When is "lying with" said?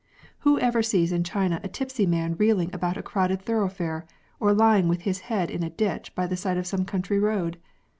4.51-5.01